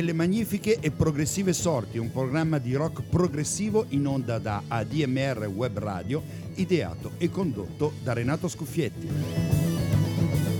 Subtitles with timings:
[0.00, 5.76] Delle magnifiche e progressive sorti, un programma di rock progressivo in onda da ADMR Web
[5.76, 6.22] Radio,
[6.54, 9.06] ideato e condotto da Renato Scuffietti.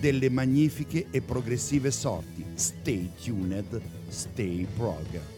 [0.00, 2.44] Delle magnifiche e progressive sorti.
[2.54, 5.35] Stay tuned, stay prog.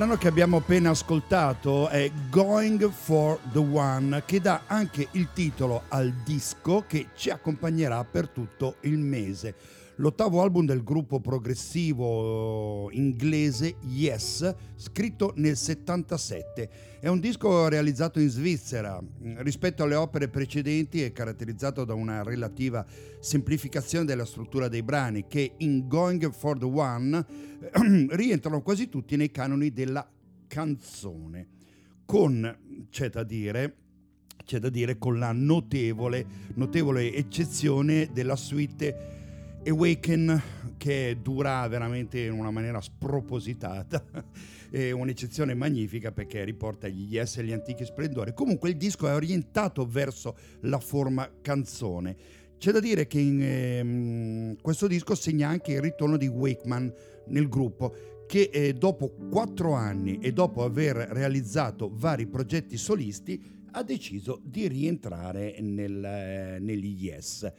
[0.00, 5.82] Brano che abbiamo appena ascoltato è Going for the One, che dà anche il titolo
[5.88, 9.54] al disco che ci accompagnerà per tutto il mese.
[10.00, 16.70] L'ottavo album del gruppo progressivo inglese Yes, scritto nel 77.
[17.00, 18.98] È un disco realizzato in Svizzera.
[19.40, 22.82] Rispetto alle opere precedenti è caratterizzato da una relativa
[23.20, 27.26] semplificazione della struttura dei brani che in Going for the One
[28.08, 30.10] rientrano quasi tutti nei canoni della
[30.46, 31.46] canzone.
[32.06, 33.74] Con, c'è da dire,
[34.46, 36.24] c'è da dire con la notevole,
[36.54, 39.18] notevole eccezione della suite
[39.66, 40.42] Awaken
[40.78, 44.02] che dura veramente in una maniera spropositata,
[44.70, 48.32] è un'eccezione magnifica perché riporta gli yes e gli antichi splendori.
[48.32, 52.16] Comunque il disco è orientato verso la forma canzone.
[52.56, 56.92] C'è da dire che in, ehm, questo disco segna anche il ritorno di Wakeman
[57.26, 57.94] nel gruppo
[58.26, 63.42] che eh, dopo quattro anni e dopo aver realizzato vari progetti solisti
[63.72, 67.52] ha deciso di rientrare nel, eh, negli Yes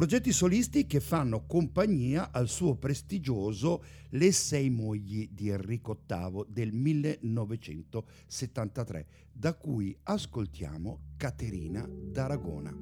[0.00, 6.72] progetti solisti che fanno compagnia al suo prestigioso Le sei mogli di Enrico VIII del
[6.72, 12.74] 1973, da cui ascoltiamo Caterina d'Aragona.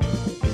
[0.00, 0.47] thank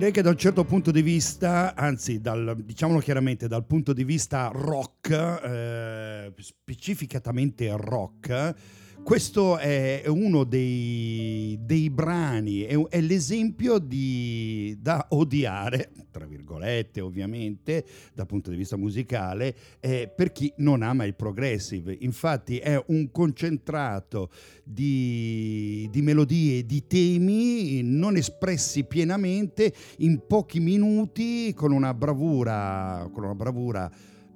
[0.00, 4.02] Direi che da un certo punto di vista, anzi, dal, diciamolo chiaramente, dal punto di
[4.02, 8.54] vista rock, eh, specificatamente rock,
[9.02, 17.84] questo è uno dei, dei brani, è, è, l'esempio di, da odiare, tra virgolette ovviamente,
[18.14, 21.96] dal punto di vista musicale, eh, per chi non ama il progressive.
[22.00, 24.30] Infatti è un concentrato
[24.62, 33.24] di, di melodie, di temi non espressi pienamente in pochi minuti con una bravura, con
[33.24, 33.90] una bravura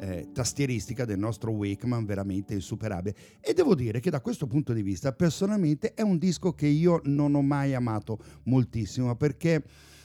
[0.05, 4.83] eh, tastieristica del nostro Wakeman veramente insuperabile e devo dire che da questo punto di
[4.83, 9.63] vista personalmente è un disco che io non ho mai amato moltissimo perché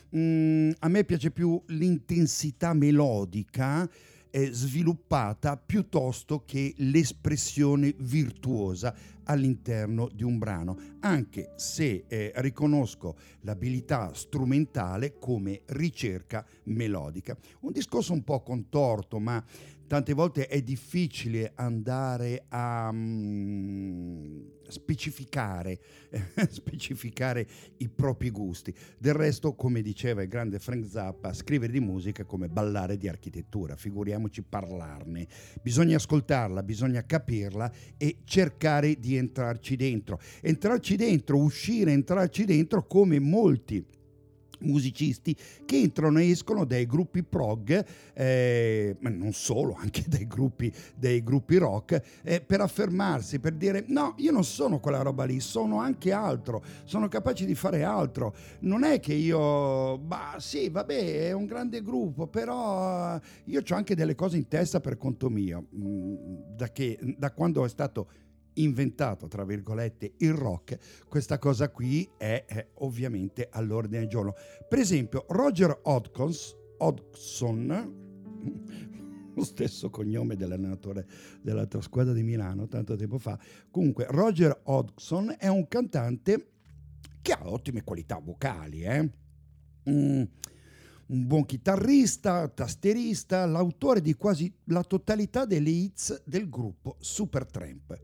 [0.10, 3.90] mh, mm, a me piace più l'intensità melodica
[4.32, 14.14] eh, sviluppata piuttosto che l'espressione virtuosa all'interno di un brano, anche se eh, riconosco l'abilità
[14.14, 17.38] strumentale come ricerca melodica.
[17.62, 19.44] Un discorso un po' contorto, ma
[19.90, 25.80] tante volte è difficile andare a um, specificare,
[26.52, 28.72] specificare, i propri gusti.
[29.00, 33.08] Del resto, come diceva il grande Frank Zappa, scrivere di musica è come ballare di
[33.08, 35.28] architettura, figuriamoci parlarne.
[35.64, 40.20] Bisogna ascoltarla, bisogna capirla e cercare di entrarci dentro.
[40.42, 43.84] Entrarci dentro, uscire, entrarci dentro come molti
[44.60, 45.36] musicisti
[45.66, 51.24] che entrano e escono dai gruppi prog, eh, ma non solo, anche dai gruppi, dai
[51.24, 55.80] gruppi rock, eh, per affermarsi, per dire no, io non sono quella roba lì, sono
[55.80, 58.36] anche altro, sono capace di fare altro.
[58.60, 63.96] Non è che io, bah sì, vabbè, è un grande gruppo, però io ho anche
[63.96, 66.16] delle cose in testa per conto mio, mm,
[66.56, 68.08] da, che, da quando è stato
[68.54, 74.34] inventato, tra virgolette, il rock, questa cosa qui è, è ovviamente all'ordine del giorno.
[74.68, 78.08] Per esempio, Roger Hodgkins, Hodgson,
[79.36, 81.08] lo stesso cognome dell'allenatore
[81.42, 83.40] dell'altra squadra di Milano tanto tempo fa.
[83.72, 86.52] Comunque, Roger Hodgson è un cantante
[87.22, 89.10] che ha ottime qualità vocali, eh?
[89.90, 90.24] mm,
[91.08, 98.00] un buon chitarrista, tastierista, l'autore di quasi la totalità delle hits del gruppo Supertramp.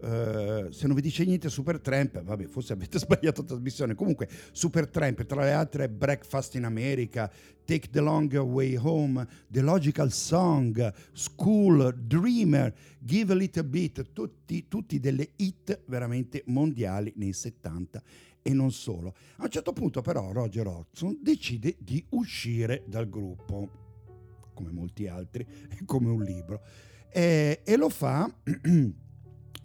[0.00, 3.94] Uh, se non vi dice niente Supertramp, vabbè, forse avete sbagliato trasmissione.
[3.94, 7.30] Comunque, Supertramp, tra le altre, Breakfast in America,
[7.64, 14.68] Take the Long Way Home, The Logical Song, School, Dreamer, Give a Little Bit, tutti,
[14.68, 18.02] tutti delle hit veramente mondiali nei 70
[18.42, 19.14] e non solo.
[19.36, 23.68] A un certo punto, però, Roger Hodgson decide di uscire dal gruppo,
[24.54, 25.46] come molti altri,
[25.84, 26.62] come un libro,
[27.10, 28.32] e, e lo fa.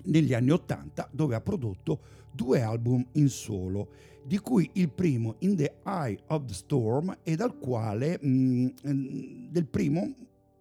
[0.06, 2.00] negli anni 80 dove ha prodotto
[2.32, 3.90] due album in solo,
[4.26, 8.68] di cui il primo In the Eye of the Storm e dal quale mh, mm,
[8.88, 10.14] mm, del primo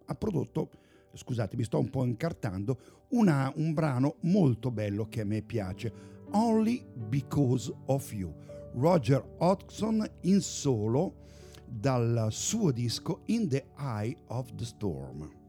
[0.04, 0.70] ha prodotto,
[1.12, 2.78] scusate mi sto un po' incartando,
[3.10, 5.92] una, un brano molto bello che a me piace,
[6.32, 8.32] Only Because of You,
[8.74, 11.20] Roger Hodgson in solo
[11.64, 15.41] dal suo disco In the Eye of the Storm.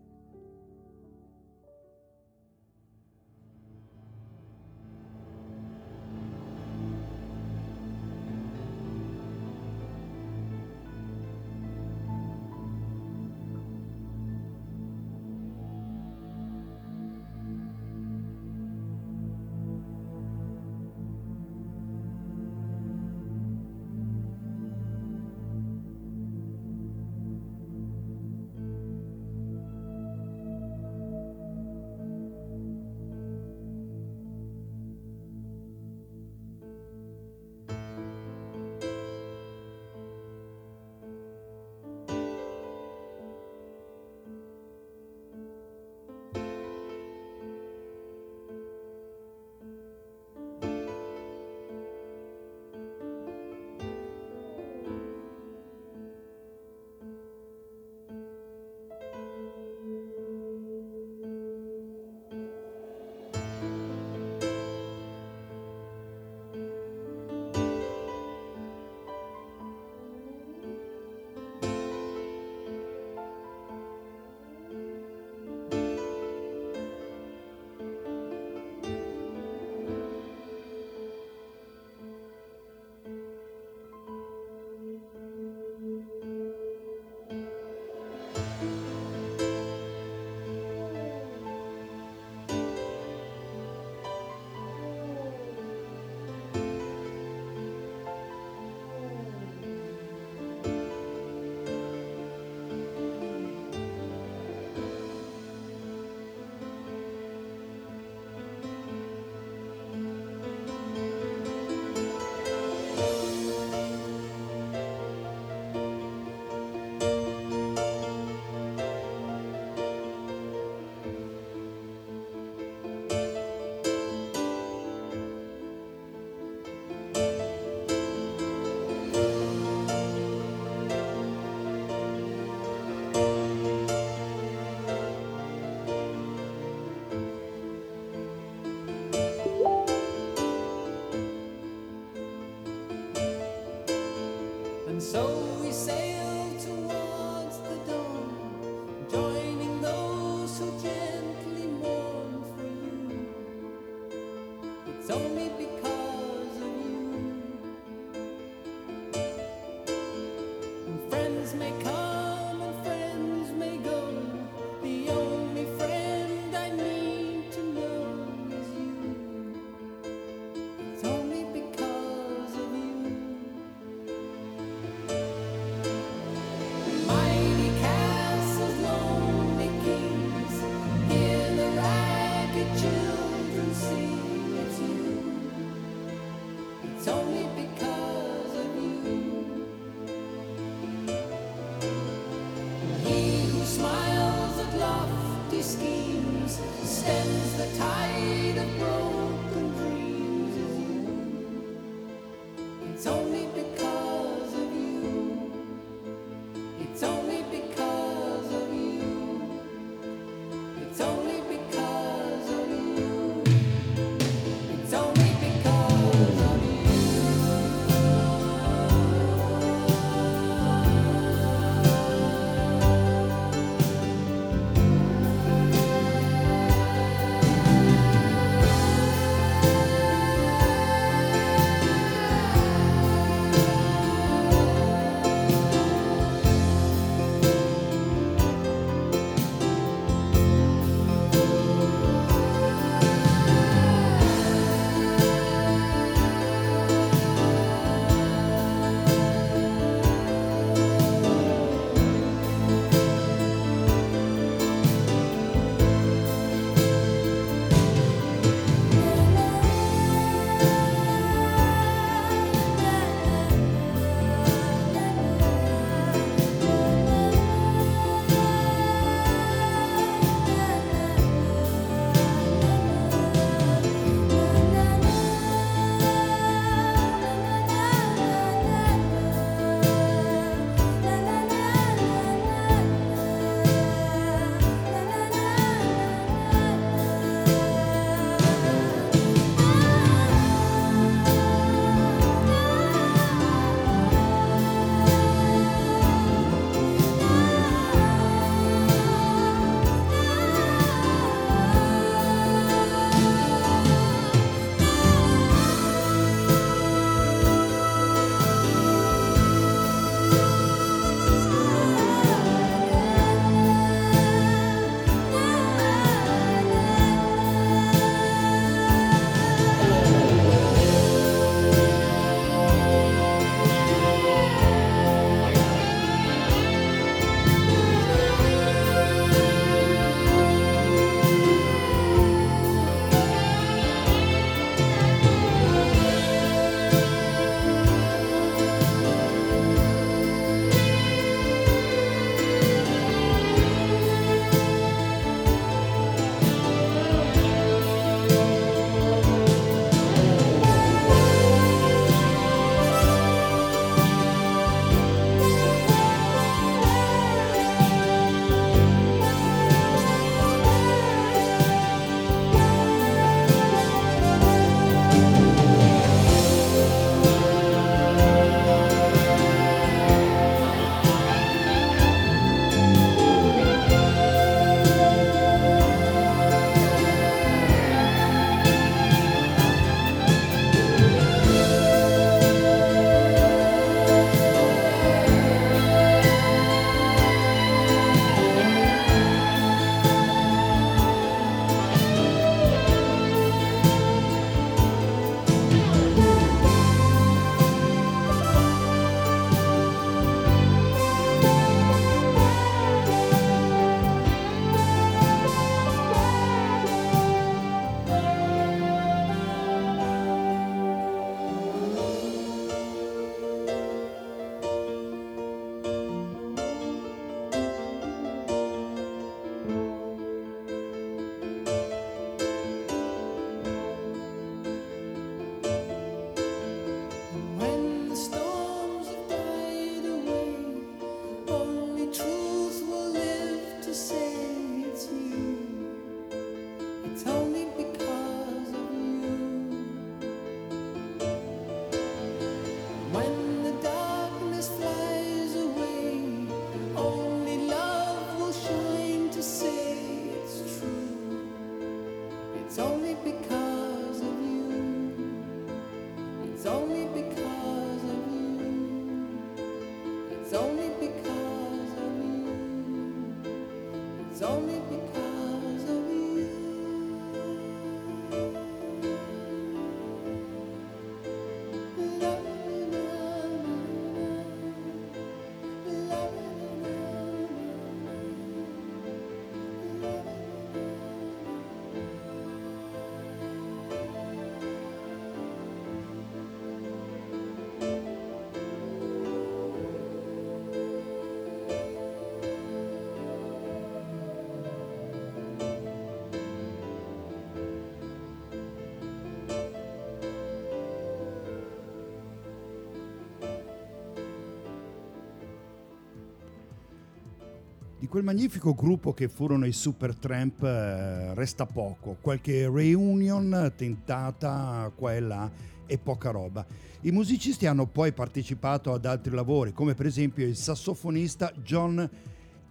[508.13, 515.19] Quel magnifico gruppo che furono i Supertramp eh, resta poco, qualche reunion tentata qua e
[515.19, 515.49] là
[515.87, 516.63] e poca roba.
[517.01, 522.07] I musicisti hanno poi partecipato ad altri lavori, come per esempio il sassofonista John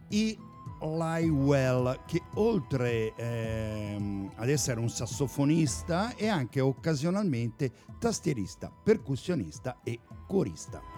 [0.09, 0.39] E.
[0.81, 10.92] Lywell, che oltre ehm, ad essere un sassofonista è anche occasionalmente tastierista, percussionista e corista.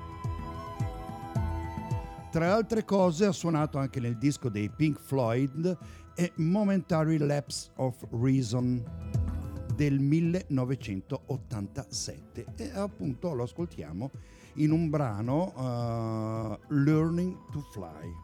[2.35, 5.79] Tra altre cose ha suonato anche nel disco dei Pink Floyd
[6.17, 8.83] e Momentary Lapse of Reason
[9.73, 14.11] del 1987 e appunto lo ascoltiamo
[14.55, 18.24] in un brano uh, Learning to Fly.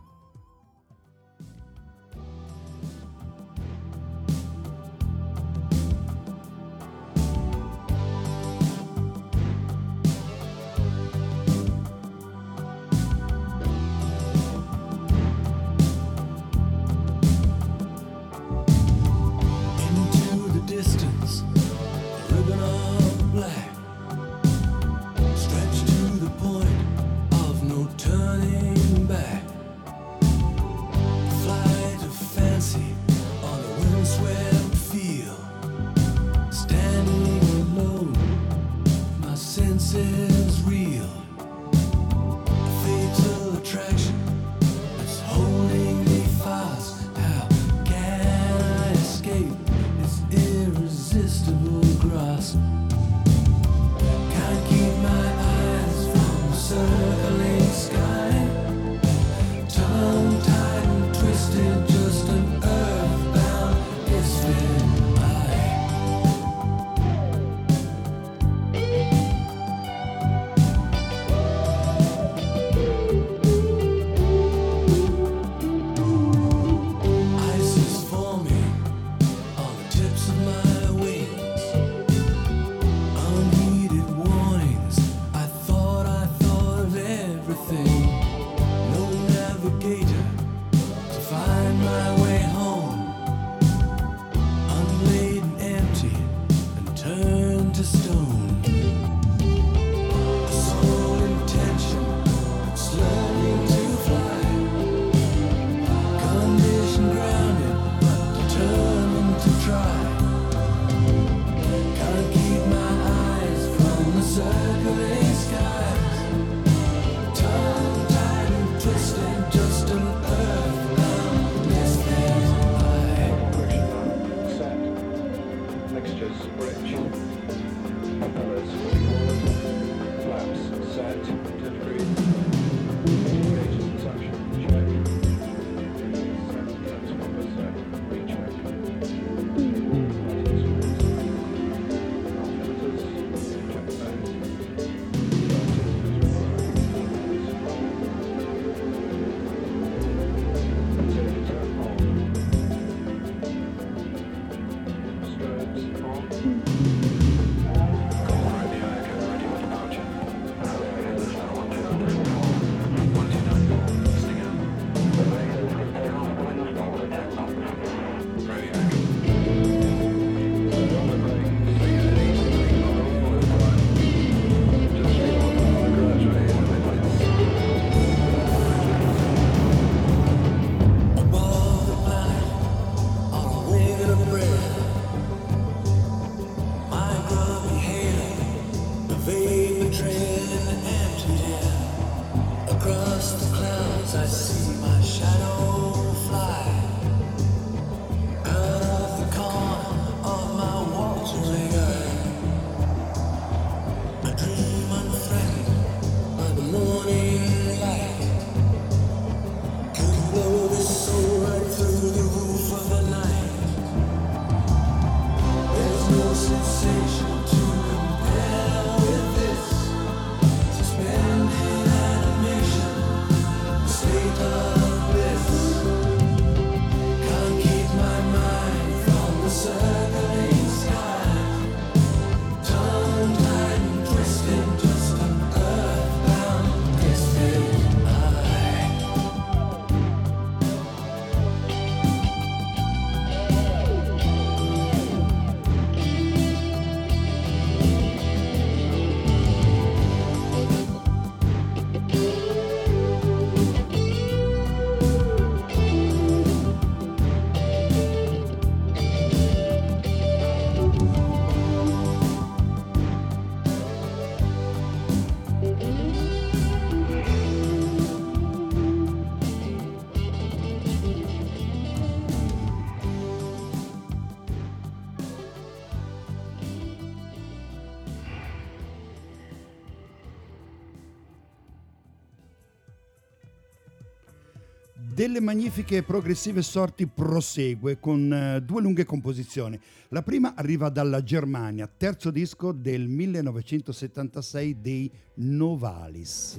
[285.20, 289.78] Delle magnifiche progressive sorti prosegue con eh, due lunghe composizioni.
[290.08, 296.58] La prima arriva dalla Germania, terzo disco del 1976 dei Novalis.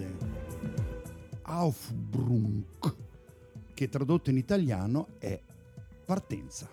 [1.42, 2.96] Aufbrunk,
[3.74, 5.42] che tradotto in italiano è
[6.06, 6.70] partenza.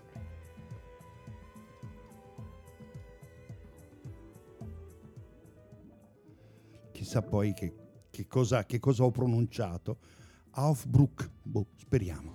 [6.92, 7.72] Chissà poi che,
[8.10, 10.17] che, cosa, che cosa ho pronunciato.
[10.58, 11.30] Aufbruch.
[11.44, 12.32] Boh, speriamo.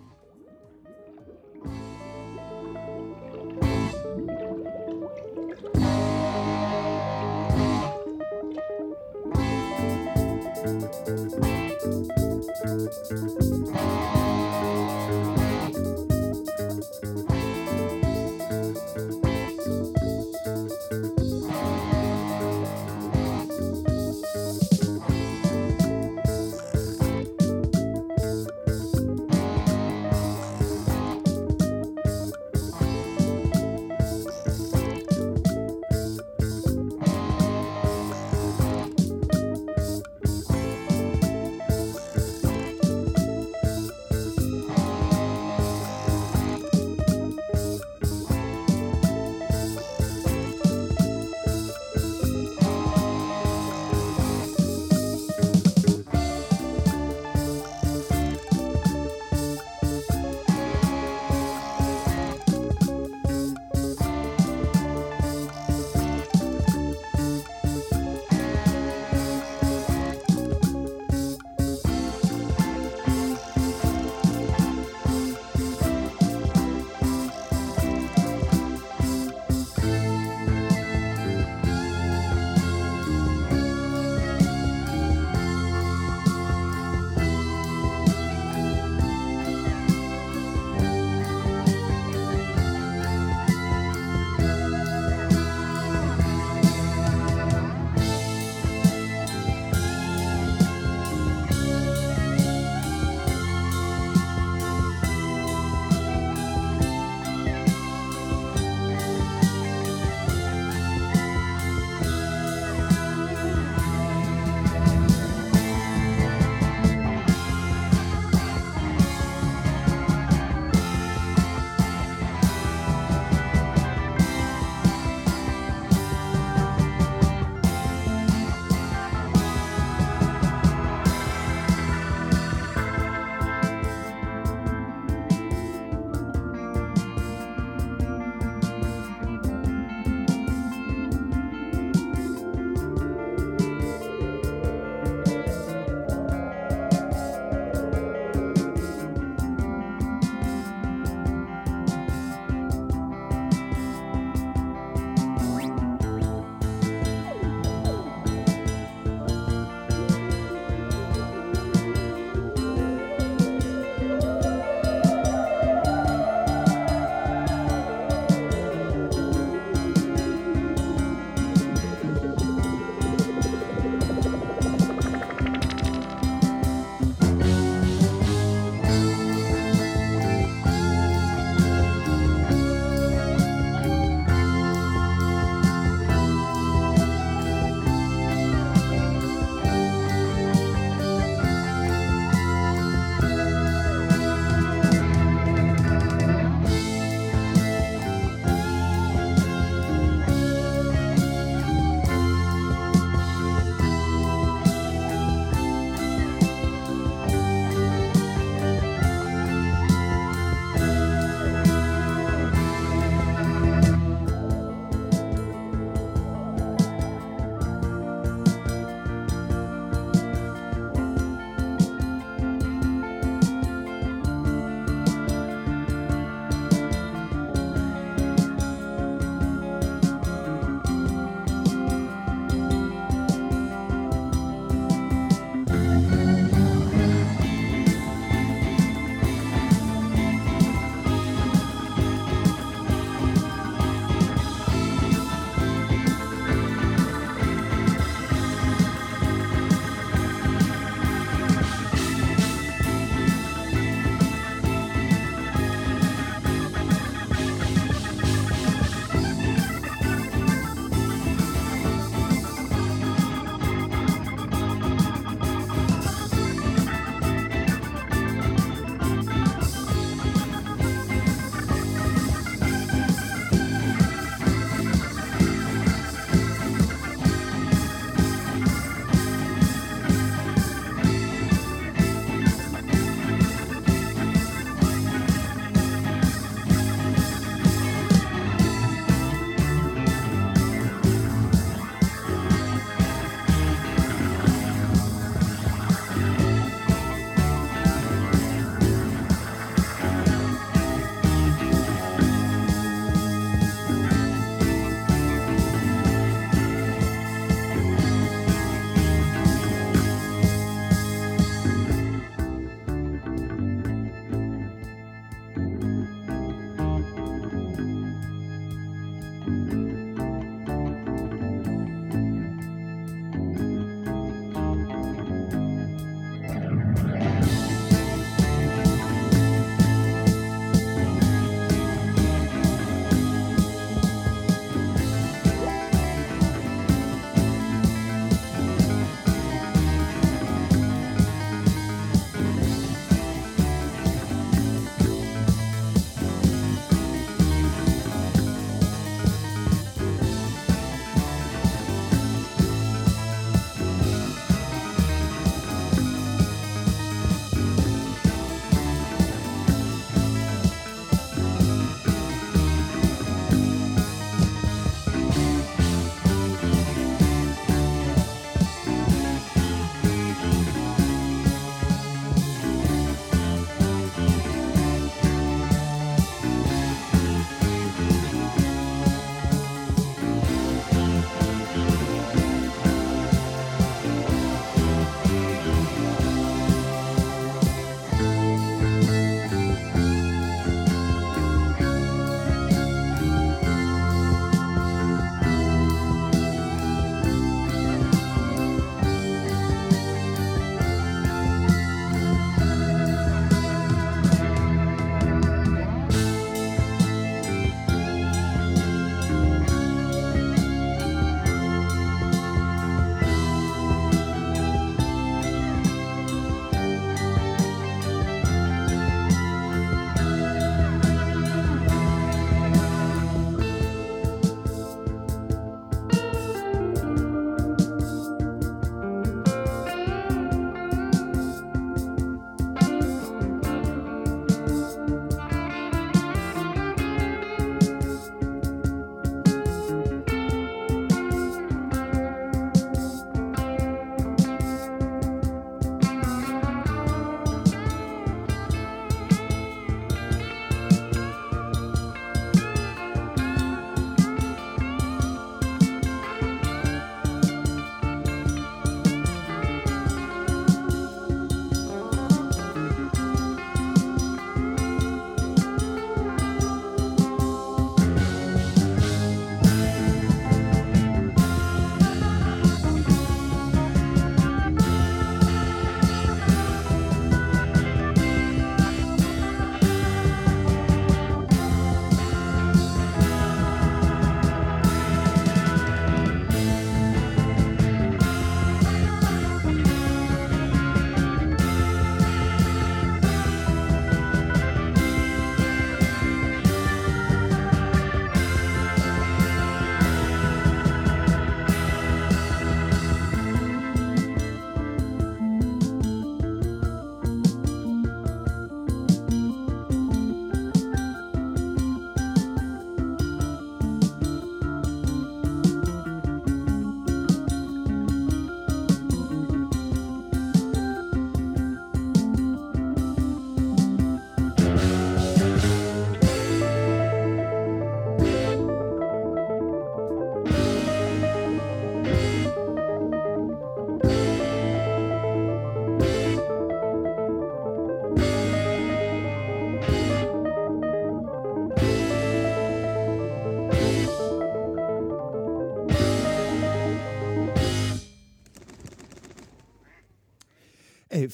[13.05, 13.42] Thank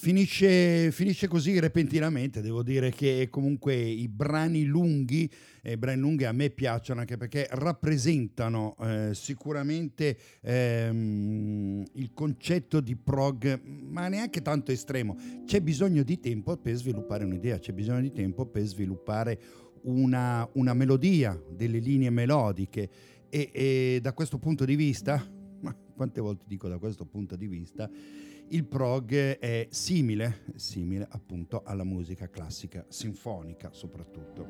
[0.09, 5.29] finisce, finisce, così repentinamente, devo dire che comunque i brani lunghi,
[5.61, 12.95] eh, brani lunghi a me piacciono anche perché rappresentano eh, sicuramente ehm, il concetto di
[12.95, 15.15] prog, ma neanche tanto estremo.
[15.45, 19.39] C'è bisogno di tempo per sviluppare un'idea, c'è bisogno di tempo per sviluppare
[19.83, 22.89] una, una melodia, delle linee melodiche
[23.29, 25.23] e, e da questo punto di vista,
[25.61, 27.87] ma quante volte dico da questo punto di vista,
[28.51, 34.45] il prog è simile, simile appunto alla musica classica sinfonica soprattutto.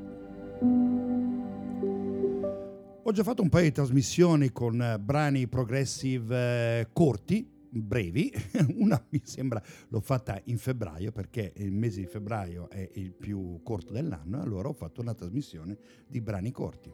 [3.04, 8.32] Ho già fatto un paio di trasmissioni con eh, brani progressive eh, corti, brevi,
[8.78, 13.62] una mi sembra l'ho fatta in febbraio perché il mese di febbraio è il più
[13.64, 15.78] corto dell'anno, allora ho fatto una trasmissione
[16.08, 16.92] di brani corti.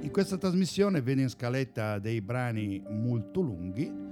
[0.00, 4.10] In questa trasmissione vede in scaletta dei brani molto lunghi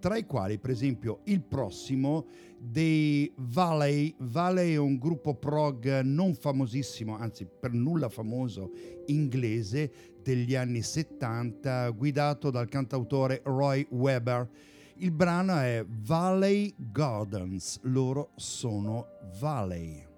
[0.00, 2.26] tra i quali per esempio il prossimo
[2.58, 4.12] dei Valley.
[4.18, 8.72] Valley è un gruppo prog non famosissimo, anzi per nulla famoso,
[9.06, 9.92] inglese
[10.22, 14.48] degli anni 70, guidato dal cantautore Roy Weber.
[14.96, 19.06] Il brano è Valley Gardens, loro sono
[19.38, 20.09] Valley.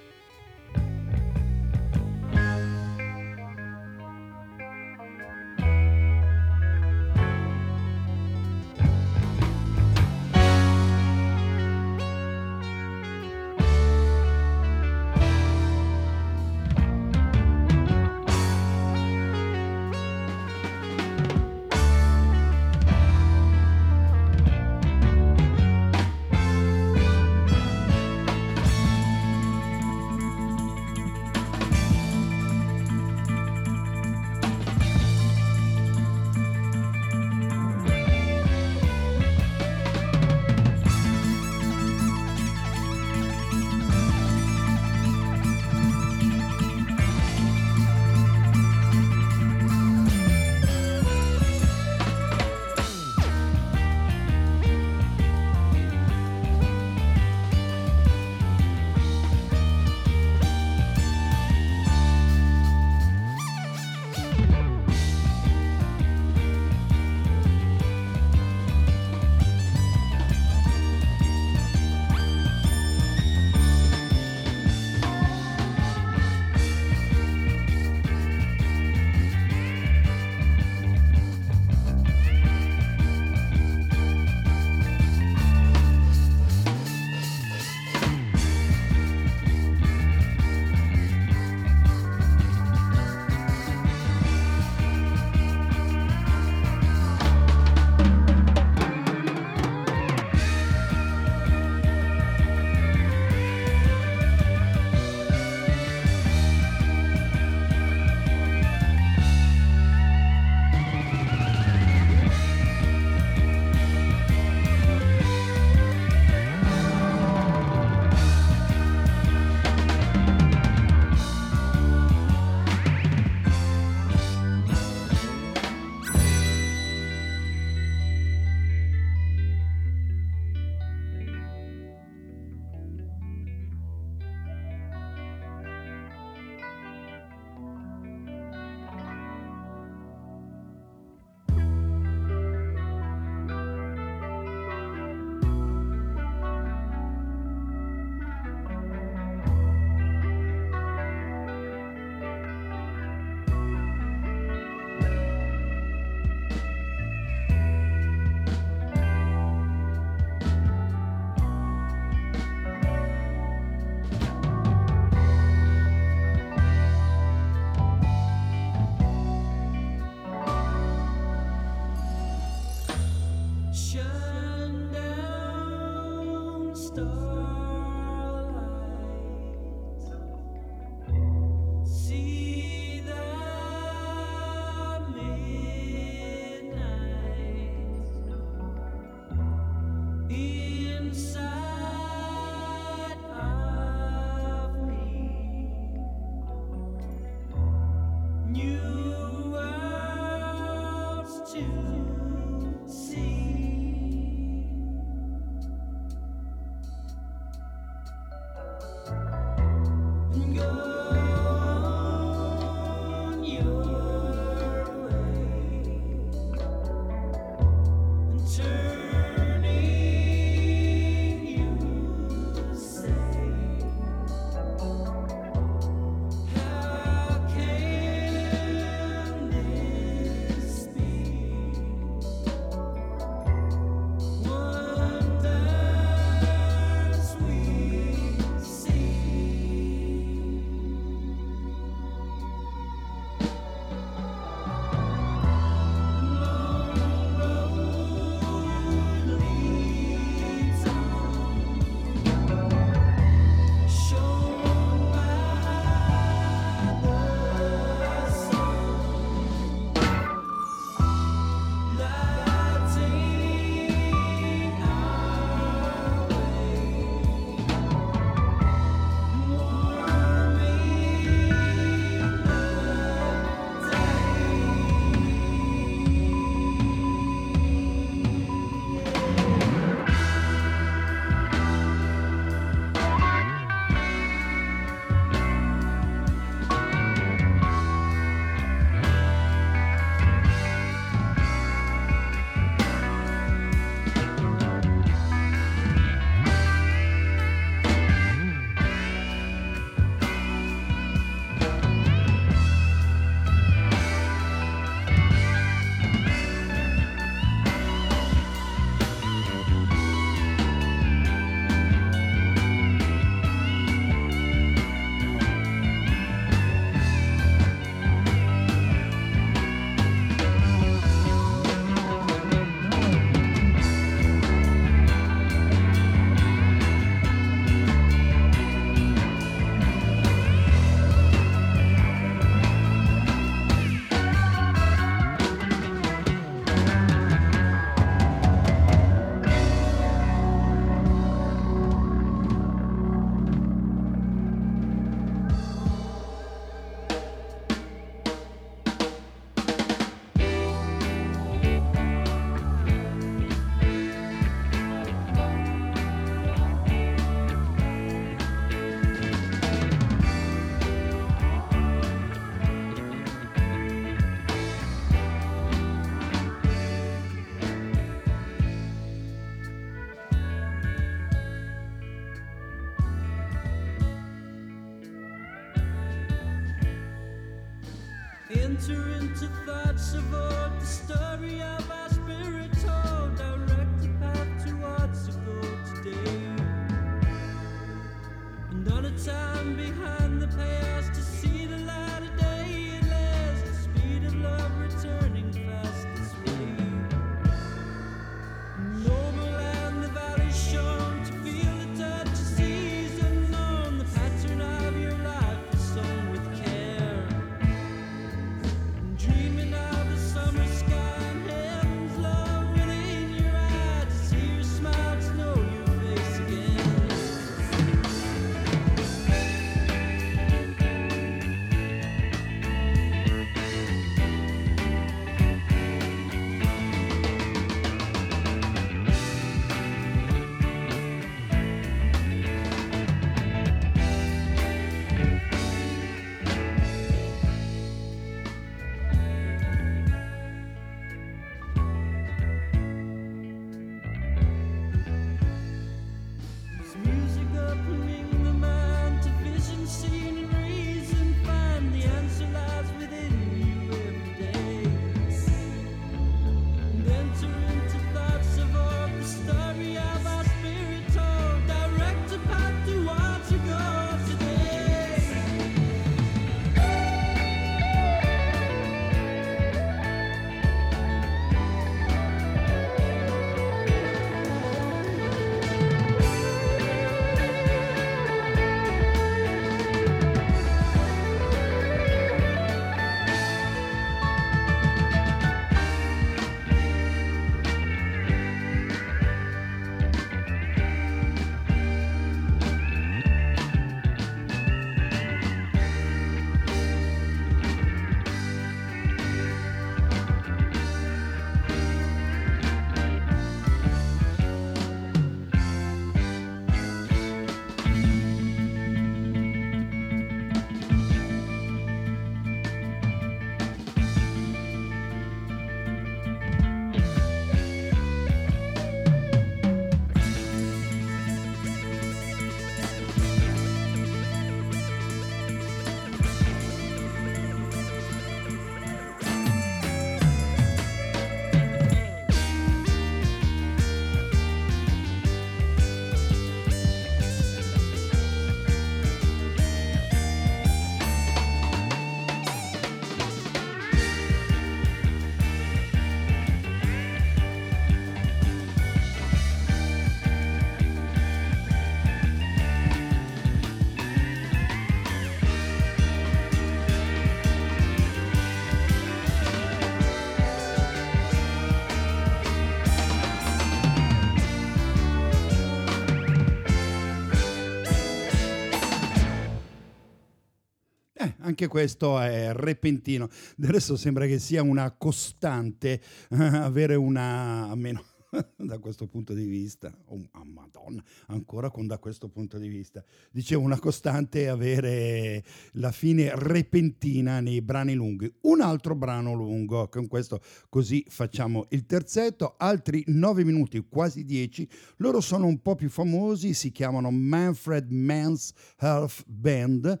[571.54, 573.28] Anche questo è repentino.
[573.62, 576.00] Adesso sembra che sia una costante
[576.30, 578.02] eh, avere una, almeno
[578.58, 583.04] da questo punto di vista, oh, oh, madonna, ancora con da questo punto di vista,
[583.30, 585.44] dicevo una costante avere
[585.74, 588.32] la fine repentina nei brani lunghi.
[588.40, 594.68] Un altro brano lungo, con questo così facciamo il terzetto, altri 9 minuti, quasi 10,
[594.96, 600.00] loro sono un po' più famosi, si chiamano Manfred Mann's Health Band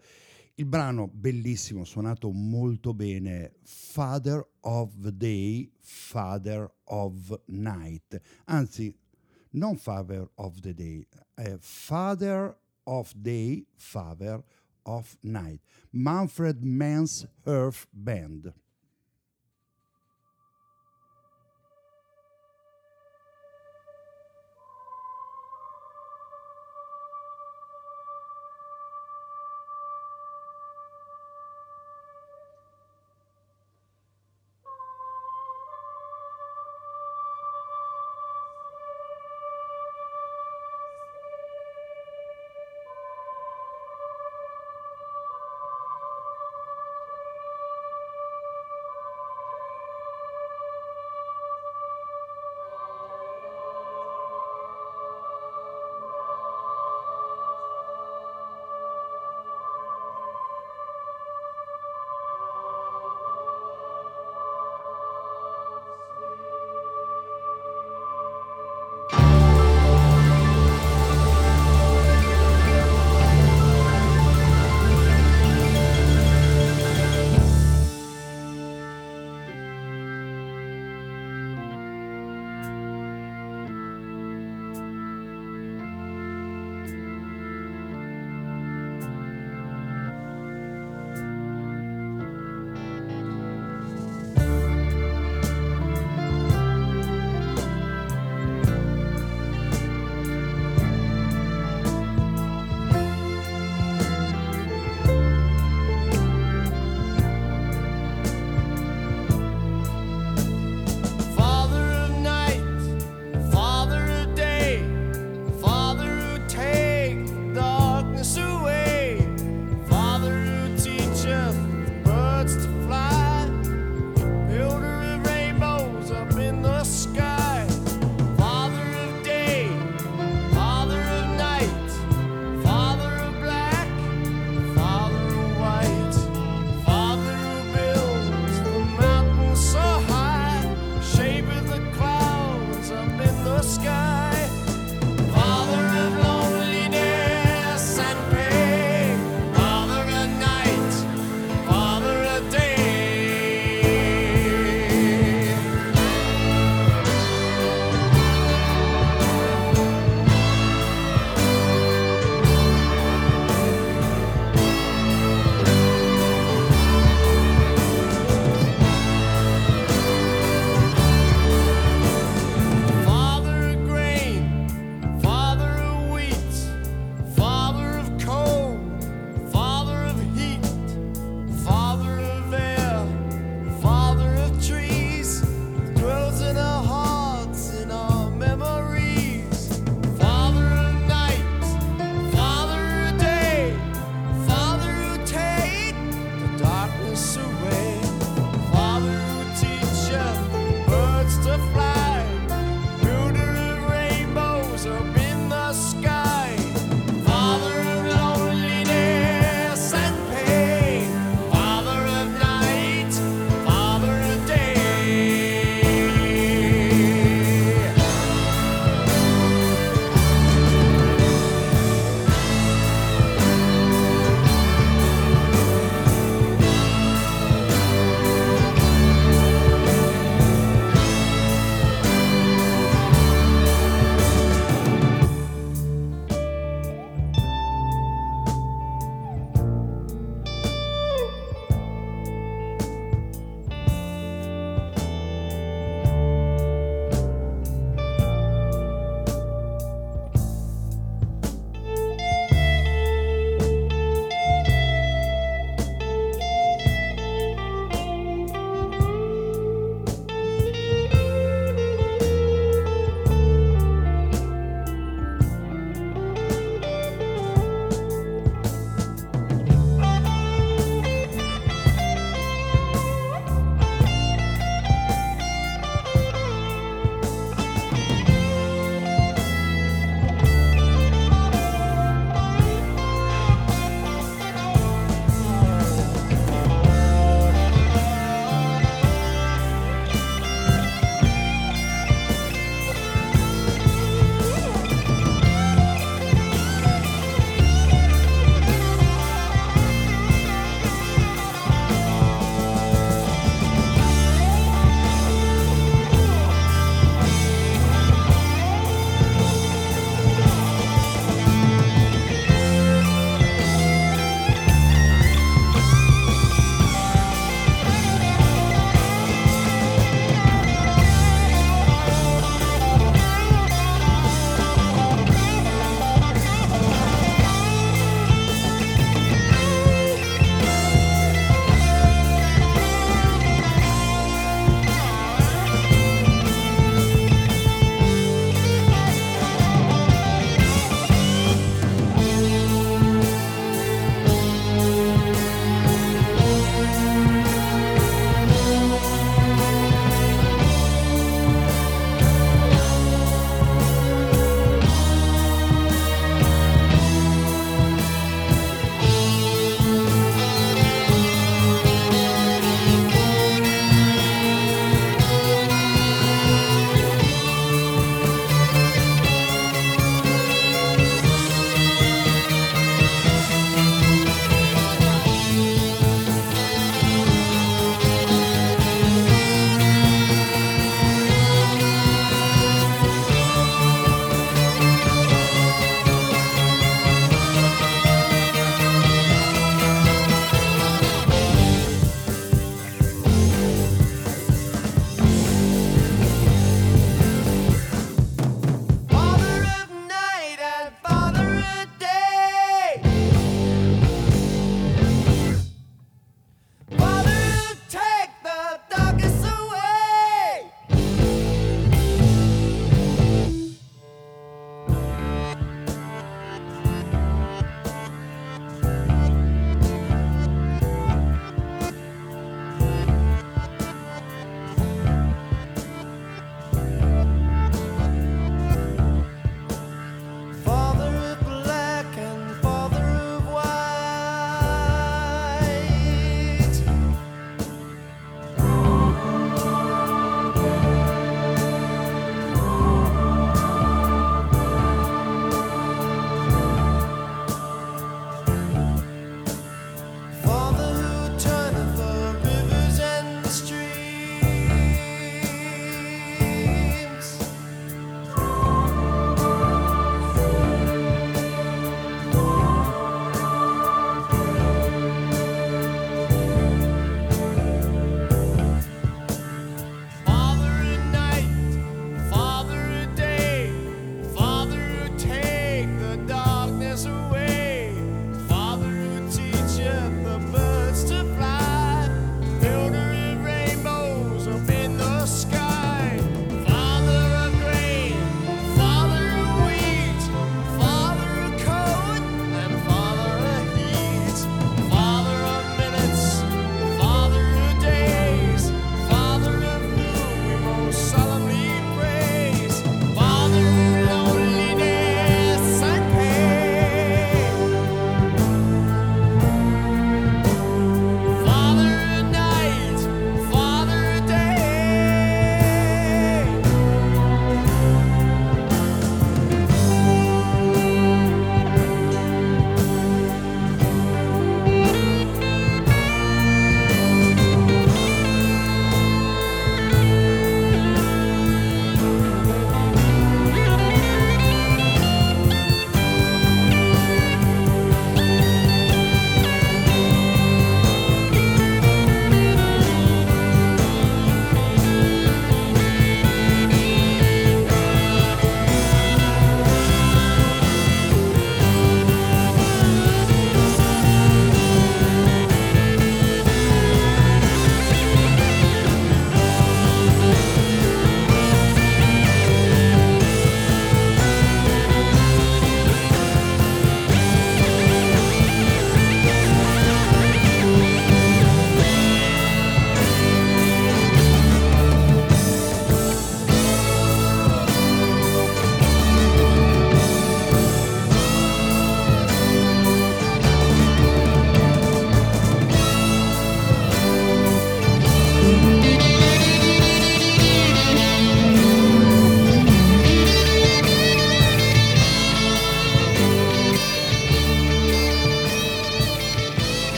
[0.56, 8.20] il brano bellissimo, suonato molto bene, Father of the Day, Father of Night.
[8.44, 8.96] Anzi,
[9.50, 14.44] non Father of the Day, è Father of Day, Father
[14.82, 15.60] of Night.
[15.90, 18.52] Manfred Mann's Earth Band.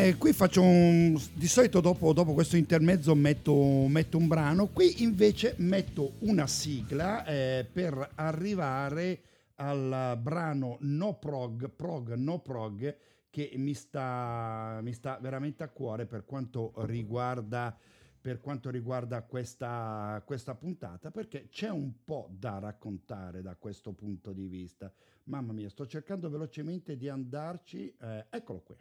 [0.03, 1.17] Qui faccio un.
[1.33, 7.23] Di solito dopo, dopo questo intermezzo metto, metto, un brano, qui invece metto una sigla
[7.23, 9.21] eh, per arrivare
[9.55, 12.97] al brano No Prog, Prog No Prog,
[13.29, 17.77] che mi sta, mi sta veramente a cuore per quanto riguarda
[18.19, 24.33] per quanto riguarda questa, questa, puntata, perché c'è un po' da raccontare da questo punto
[24.33, 24.91] di vista.
[25.25, 27.93] Mamma mia, sto cercando velocemente di andarci.
[27.99, 28.75] Eh, eccolo qui.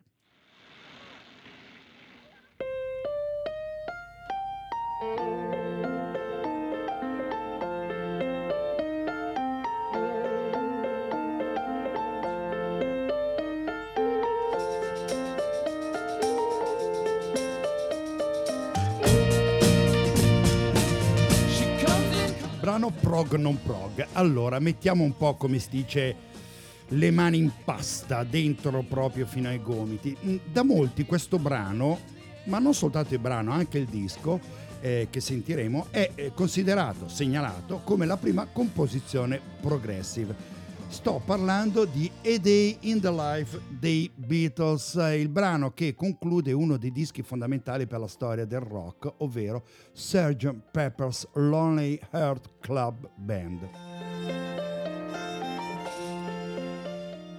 [23.12, 24.06] Prog non prog.
[24.12, 26.16] Allora, mettiamo un po' come si dice
[26.88, 30.16] le mani in pasta dentro proprio fino ai gomiti.
[30.24, 31.98] Mm, da molti questo brano,
[32.44, 34.40] ma non soltanto il brano, anche il disco,
[34.82, 40.60] eh, che sentiremo è eh, considerato, segnalato come la prima composizione progressive.
[40.88, 46.76] Sto parlando di A Day in the Life dei Beatles, il brano che conclude uno
[46.76, 50.54] dei dischi fondamentali per la storia del rock, ovvero Sgt.
[50.70, 53.91] Pepper's Lonely Heart Club Band.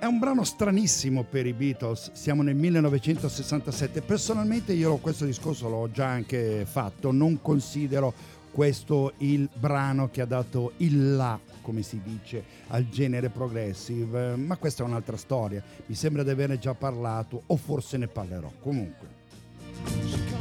[0.03, 4.01] È un brano stranissimo per i Beatles, siamo nel 1967.
[4.01, 8.13] Personalmente io questo discorso l'ho già anche fatto, non considero
[8.51, 14.57] questo il brano che ha dato il là, come si dice, al genere progressive, ma
[14.57, 15.63] questa è un'altra storia.
[15.85, 18.51] Mi sembra di averne già parlato o forse ne parlerò.
[18.59, 20.32] Comunque.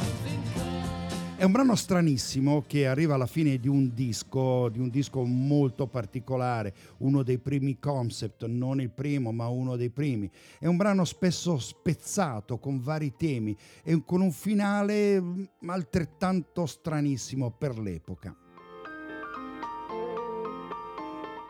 [1.43, 5.89] È un brano stranissimo che arriva alla fine di un disco, di un disco molto
[5.89, 10.31] particolare, uno dei primi concept, non il primo, ma uno dei primi.
[10.61, 17.51] È un brano spesso spezzato con vari temi e con un finale mm, altrettanto stranissimo
[17.51, 18.37] per l'epoca.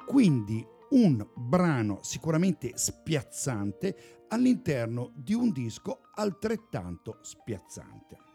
[0.07, 8.32] Quindi un brano sicuramente spiazzante all'interno di un disco altrettanto spiazzante.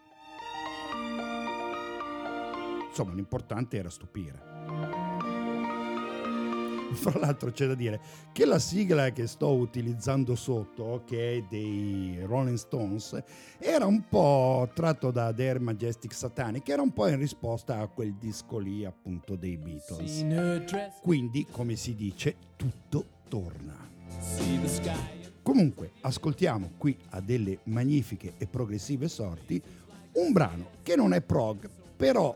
[2.98, 4.42] Insomma, l'importante era stupire.
[6.98, 12.20] Fra l'altro c'è da dire che la sigla che sto utilizzando sotto, che è dei
[12.24, 13.22] Rolling Stones,
[13.60, 18.16] era un po' tratto da Their Majestic Satanic, era un po' in risposta a quel
[18.16, 20.24] disco lì appunto dei Beatles.
[21.00, 23.76] Quindi, come si dice, tutto torna.
[25.44, 29.62] Comunque, ascoltiamo qui a delle magnifiche e progressive sorti
[30.14, 32.36] un brano che non è prog, però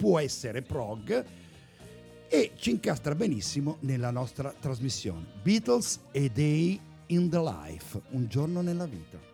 [0.00, 1.24] può essere prog
[2.26, 5.26] e ci incastra benissimo nella nostra trasmissione.
[5.42, 9.29] Beatles A Day in the Life, un giorno nella vita.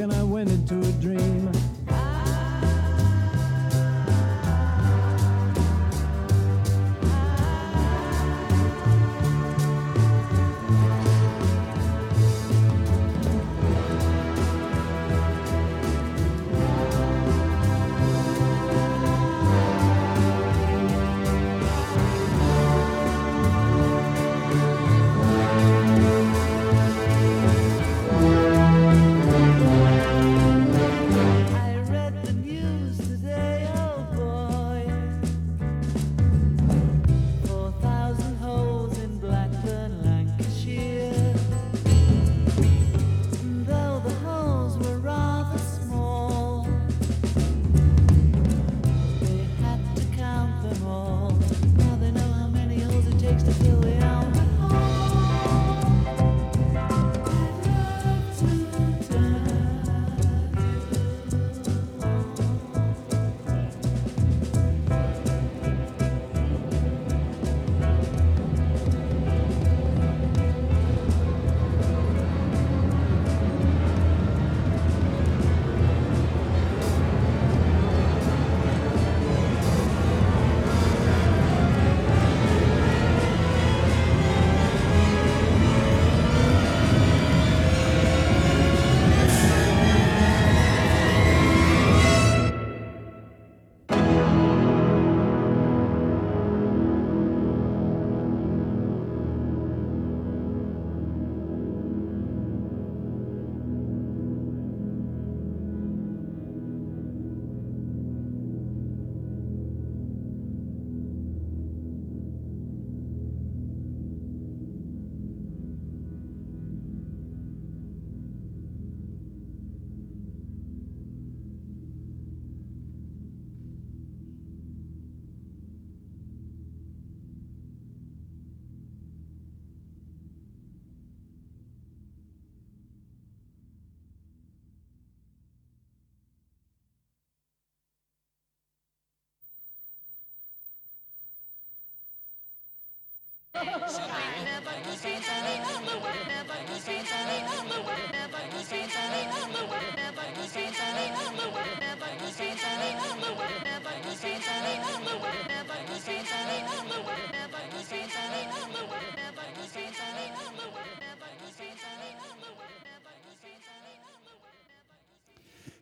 [0.00, 0.87] and I went into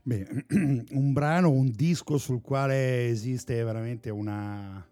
[0.03, 0.25] Beh,
[0.91, 4.87] un brano, un disco sul quale esiste veramente una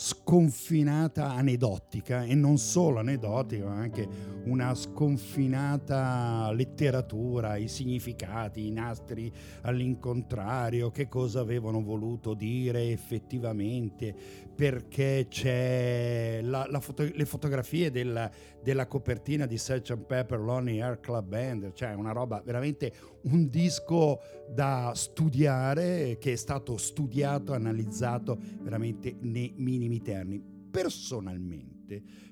[0.00, 4.06] sconfinata aneddotica e non solo aneddotica, ma anche
[4.44, 9.30] una sconfinata letteratura, i significati, i nastri
[9.62, 14.14] all'incontrario, che cosa avevano voluto dire effettivamente,
[14.54, 18.30] perché c'è la, la foto, le fotografie della,
[18.62, 19.96] della, copertina di Sgt.
[19.96, 26.36] Pepper Lonely Air Club Band, cioè una roba veramente un disco da studiare che è
[26.36, 30.42] stato studiato, analizzato veramente nei minimi termini.
[30.70, 31.77] Personalmente,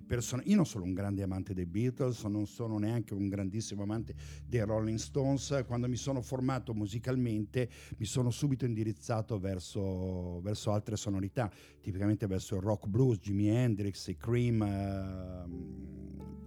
[0.06, 4.14] person- io non sono un grande amante dei Beatles, non sono neanche un grandissimo amante
[4.46, 5.64] dei Rolling Stones.
[5.66, 11.50] Quando mi sono formato musicalmente mi sono subito indirizzato verso, verso altre sonorità,
[11.80, 14.60] tipicamente verso il rock blues, Jimi Hendrix, i Cream.
[14.60, 15.84] Uh,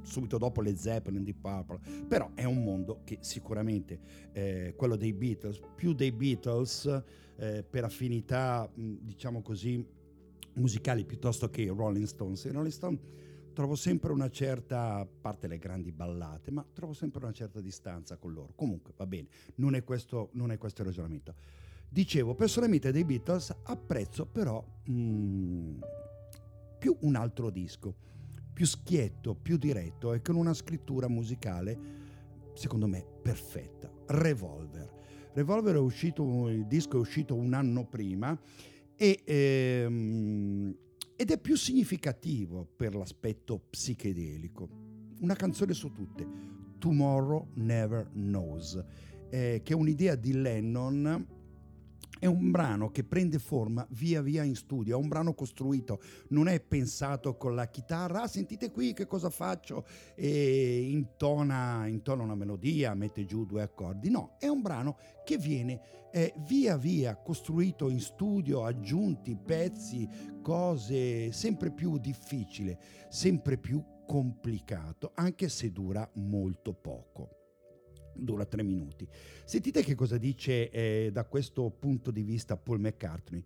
[0.02, 4.00] subito dopo le Zeppelin di Purple, però è un mondo che sicuramente
[4.32, 7.04] eh, quello dei Beatles, più dei Beatles
[7.38, 9.86] eh, per affinità, diciamo così,
[10.54, 12.44] musicali piuttosto che i Rolling Stones.
[12.44, 13.00] I Rolling Stones
[13.54, 18.18] trovo sempre una certa, a parte le grandi ballate, ma trovo sempre una certa distanza
[18.18, 18.54] con loro.
[18.56, 21.36] Comunque va bene, non è questo, non è questo il ragionamento.
[21.88, 25.82] Dicevo, personalmente dei Beatles apprezzo però mm,
[26.78, 28.08] più un altro disco
[28.60, 31.80] più schietto, più diretto e con una scrittura musicale,
[32.56, 33.90] secondo me, perfetta.
[34.08, 35.32] Revolver.
[35.32, 38.38] Revolver è uscito, il disco è uscito un anno prima
[39.02, 40.76] e, ehm,
[41.16, 44.68] ed è più significativo per l'aspetto psichedelico.
[45.22, 46.28] Una canzone su tutte,
[46.78, 48.84] Tomorrow Never Knows,
[49.30, 51.28] eh, che è un'idea di Lennon
[52.20, 56.48] è un brano che prende forma via via in studio, è un brano costruito, non
[56.48, 59.86] è pensato con la chitarra, ah, sentite qui che cosa faccio
[60.16, 66.10] e intona, intona una melodia, mette giù due accordi, no, è un brano che viene
[66.12, 70.08] eh, via via costruito in studio, aggiunti pezzi,
[70.42, 72.80] cose, sempre più difficile,
[73.10, 77.39] sempre più complicato, anche se dura molto poco
[78.20, 79.08] dura tre minuti.
[79.46, 83.44] Sentite che cosa dice eh, da questo punto di vista Paul McCartney.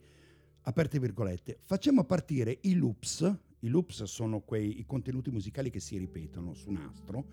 [0.64, 5.98] Aperte virgolette, facciamo partire i loops, i loops sono quei i contenuti musicali che si
[5.98, 7.26] ripetono su nastro,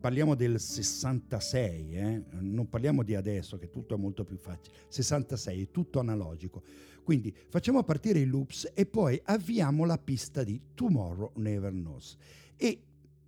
[0.00, 2.22] parliamo del 66, eh?
[2.40, 6.62] non parliamo di adesso che tutto è molto più facile, 66 è tutto analogico.
[7.04, 12.16] Quindi facciamo partire i loops e poi avviamo la pista di Tomorrow Never Knows.
[12.56, 12.82] E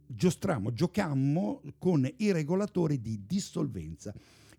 [0.06, 4.14] giostramo, giocammo con i regolatori di dissolvenza.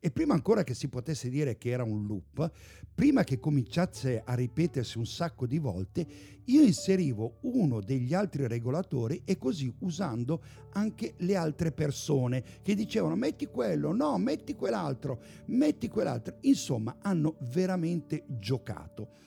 [0.06, 2.52] E prima ancora che si potesse dire che era un loop,
[2.94, 6.06] prima che cominciasse a ripetersi un sacco di volte,
[6.44, 10.44] io inserivo uno degli altri regolatori e così usando
[10.74, 16.36] anche le altre persone che dicevano metti quello, no, metti quell'altro, metti quell'altro.
[16.42, 19.22] Insomma, hanno veramente giocato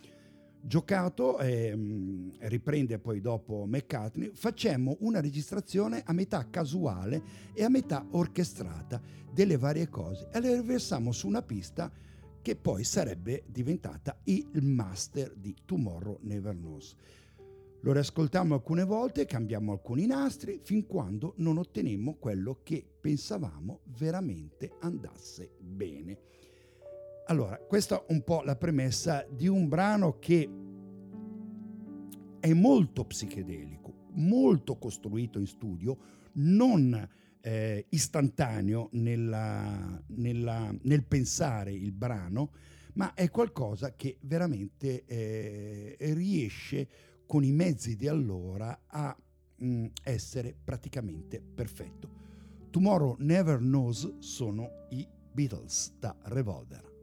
[0.66, 1.76] giocato, eh,
[2.40, 7.22] riprende poi dopo McCartney, facemmo una registrazione a metà casuale
[7.54, 9.00] e a metà orchestrata
[9.32, 11.90] delle varie cose e le riversammo su una pista
[12.42, 16.94] che poi sarebbe diventata il master di Tomorrow Never Knows.
[17.80, 24.72] Lo riascoltammo alcune volte, cambiammo alcuni nastri fin quando non ottenemmo quello che pensavamo veramente
[24.80, 26.18] andasse bene.
[27.28, 30.48] Allora, questa è un po' la premessa di un brano che
[32.38, 35.98] è molto psichedelico, molto costruito in studio,
[36.34, 37.08] non
[37.40, 42.52] eh, istantaneo nella, nella, nel pensare il brano,
[42.94, 46.88] ma è qualcosa che veramente eh, riesce
[47.26, 49.16] con i mezzi di allora a
[49.56, 52.08] mh, mm, essere praticamente perfetto.
[52.70, 56.94] Tomorrow Never Knows sono i Beatles da Revolver.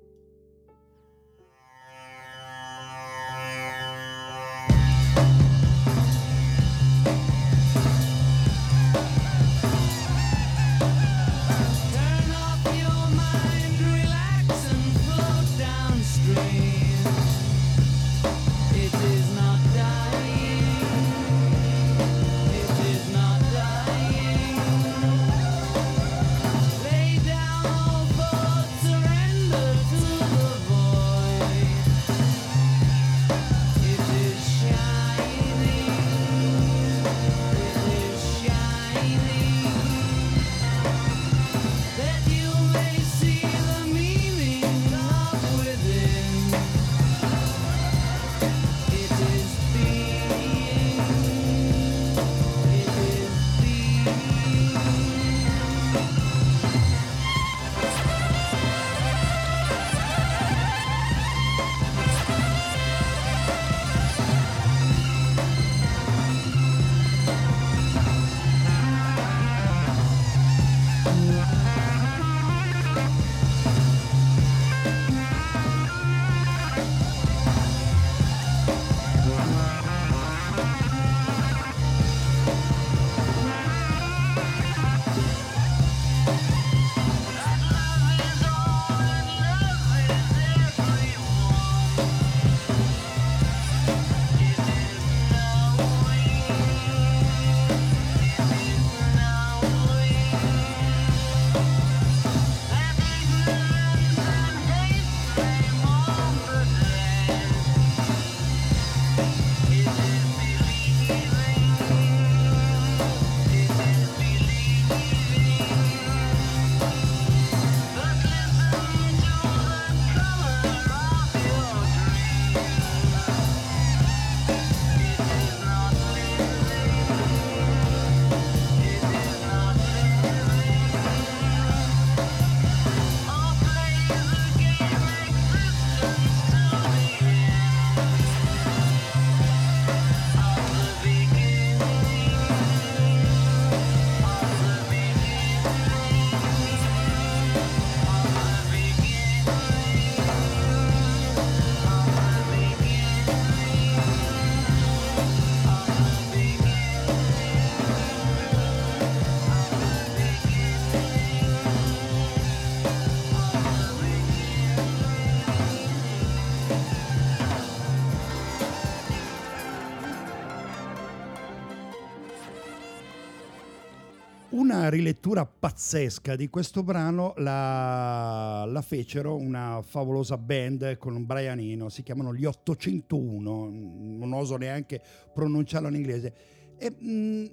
[174.93, 182.03] Rilettura pazzesca di questo brano la, la, fecero una favolosa band con un Brianino, si
[182.03, 185.01] chiamano gli 801, non oso neanche
[185.33, 186.33] pronunciarlo in inglese.
[186.77, 187.45] E, mh, mm,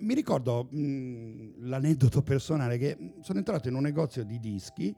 [0.00, 4.94] mi ricordo mh, mm, l'aneddoto personale che sono entrato in un negozio di dischi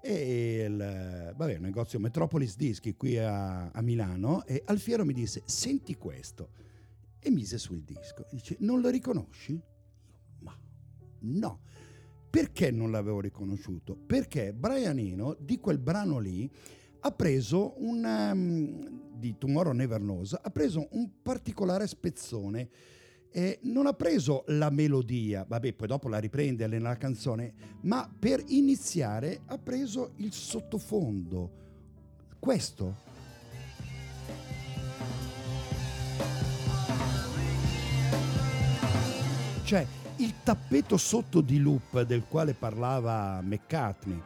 [0.00, 5.42] e il vabbè, un negozio Metropolis Dischi qui a, a Milano e Alfiero mi disse
[5.46, 6.50] senti questo
[7.18, 9.60] e mise sul disco dice non lo riconosci?
[11.20, 11.60] No.
[12.28, 13.96] Perché non l'avevo riconosciuto?
[13.96, 16.50] Perché Brian Eno di quel brano lì
[17.00, 22.68] ha preso un um, di Tomorrow Never Knows, ha preso un particolare spezzone
[23.30, 27.52] e non ha preso la melodia, vabbè, poi dopo la riprende nella canzone,
[27.82, 31.50] ma per iniziare ha preso il sottofondo.
[32.38, 33.04] Questo.
[39.64, 39.86] Cioè,
[40.18, 44.22] il tappeto sotto di loop del quale parlava McCartney.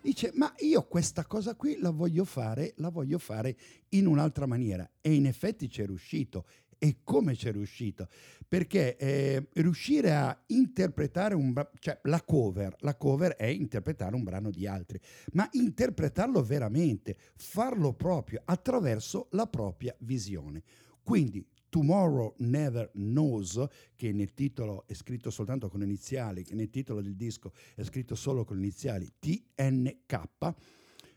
[0.00, 3.56] Dice, ma io questa cosa qui la voglio fare, la voglio fare
[3.90, 4.88] in un'altra maniera.
[5.00, 6.46] E in effetti c'è riuscito.
[6.78, 8.08] E come c'è riuscito?
[8.46, 14.22] Perché eh, riuscire a interpretare un brano, cioè la cover, la cover è interpretare un
[14.22, 15.00] brano di altri,
[15.32, 20.62] ma interpretarlo veramente, farlo proprio attraverso la propria visione.
[21.02, 27.02] Quindi Tomorrow Never Knows, che nel titolo è scritto soltanto con iniziali, che nel titolo
[27.02, 30.54] del disco è scritto solo con iniziali TNK,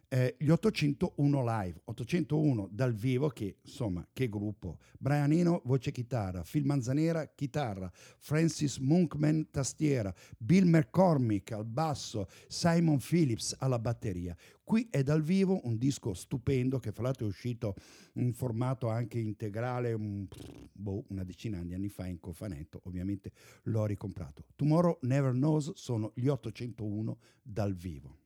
[0.10, 6.44] eh, gli 801 live, 801 dal vivo che insomma che gruppo, Brian Eno voce chitarra,
[6.50, 14.36] Phil Manzanera chitarra, Francis Monkman tastiera, Bill McCormick al basso, Simon Phillips alla batteria.
[14.64, 17.76] Qui è dal vivo un disco stupendo che fra l'altro è uscito
[18.14, 20.28] in formato anche integrale un,
[20.74, 23.32] boh, una decina di anni fa in cofanetto, ovviamente
[23.64, 24.46] l'ho ricomprato.
[24.56, 28.26] Tomorrow Never Knows sono gli 801 dal vivo.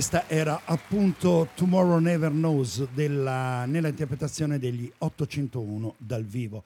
[0.00, 6.64] Questa era appunto Tomorrow Never Knows della, nella interpretazione degli 801 dal vivo.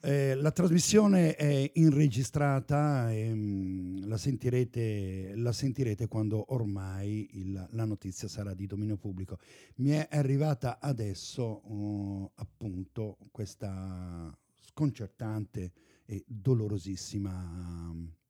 [0.00, 7.66] Eh, la trasmissione è inregistrata e mh, mm, la, sentirete, la, sentirete, quando ormai il,
[7.72, 9.36] la notizia sarà di dominio pubblico.
[9.78, 15.72] Mi è arrivata adesso uh, appunto questa sconcertante
[16.04, 18.23] e dolorosissima uh,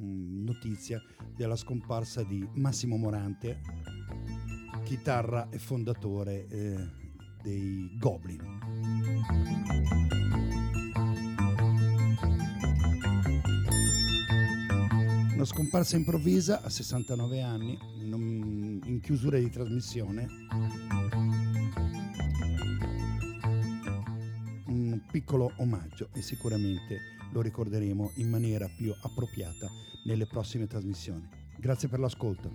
[0.00, 1.02] Mm, notizia
[1.34, 3.60] della scomparsa di Massimo Morante,
[4.84, 6.88] chitarra e fondatore eh,
[7.42, 8.40] dei Goblin.
[15.34, 20.28] Una scomparsa improvvisa a 69 anni, in chiusura di trasmissione.
[24.66, 29.68] Un piccolo omaggio e sicuramente lo ricorderemo in maniera più appropriata
[30.04, 31.28] nelle prossime trasmissioni.
[31.58, 32.50] Grazie per l'ascolto.